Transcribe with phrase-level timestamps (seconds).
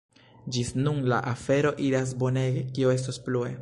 [0.55, 3.59] Ĝis nun la afero iras bonege, kio estos plue?